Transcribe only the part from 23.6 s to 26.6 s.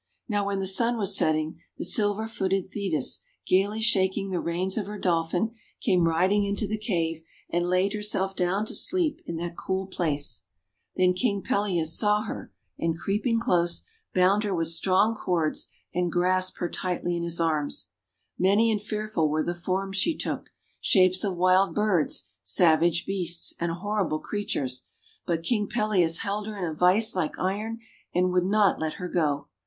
horrible creatures,— but King Peleus held her